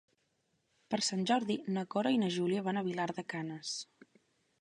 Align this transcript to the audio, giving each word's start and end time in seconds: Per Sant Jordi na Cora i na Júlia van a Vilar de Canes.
Per 0.93 0.99
Sant 1.07 1.19
Jordi 1.31 1.57
na 1.75 1.83
Cora 1.95 2.13
i 2.15 2.19
na 2.21 2.31
Júlia 2.37 2.63
van 2.69 2.81
a 2.81 2.83
Vilar 2.89 3.07
de 3.19 3.25
Canes. 3.35 3.75